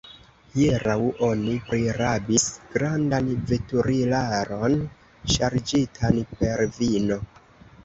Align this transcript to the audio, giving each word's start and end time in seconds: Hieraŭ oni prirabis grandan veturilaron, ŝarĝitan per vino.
Hieraŭ 0.53 0.95
oni 1.27 1.53
prirabis 1.67 2.45
grandan 2.71 3.29
veturilaron, 3.53 4.81
ŝarĝitan 5.37 6.21
per 6.35 6.67
vino. 6.83 7.23